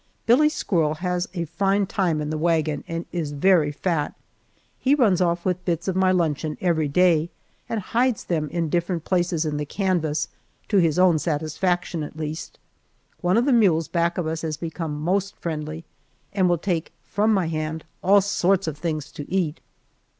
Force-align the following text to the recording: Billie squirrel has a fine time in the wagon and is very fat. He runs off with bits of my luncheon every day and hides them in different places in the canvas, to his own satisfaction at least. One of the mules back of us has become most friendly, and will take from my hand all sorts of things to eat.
Billie 0.25 0.49
squirrel 0.49 0.95
has 0.95 1.27
a 1.35 1.45
fine 1.45 1.85
time 1.85 2.21
in 2.21 2.31
the 2.31 2.37
wagon 2.39 2.83
and 2.87 3.05
is 3.11 3.33
very 3.33 3.71
fat. 3.71 4.15
He 4.79 4.95
runs 4.95 5.21
off 5.21 5.45
with 5.45 5.63
bits 5.63 5.87
of 5.87 5.95
my 5.95 6.11
luncheon 6.11 6.57
every 6.59 6.87
day 6.87 7.29
and 7.69 7.79
hides 7.79 8.23
them 8.23 8.49
in 8.49 8.67
different 8.71 9.05
places 9.05 9.45
in 9.45 9.57
the 9.57 9.63
canvas, 9.67 10.27
to 10.69 10.77
his 10.77 10.97
own 10.97 11.19
satisfaction 11.19 12.01
at 12.01 12.17
least. 12.17 12.57
One 13.19 13.37
of 13.37 13.45
the 13.45 13.53
mules 13.53 13.87
back 13.87 14.17
of 14.17 14.25
us 14.25 14.41
has 14.41 14.57
become 14.57 14.99
most 14.99 15.35
friendly, 15.35 15.85
and 16.33 16.49
will 16.49 16.57
take 16.57 16.93
from 17.03 17.31
my 17.31 17.45
hand 17.47 17.83
all 18.01 18.21
sorts 18.21 18.65
of 18.65 18.79
things 18.79 19.11
to 19.11 19.31
eat. 19.31 19.59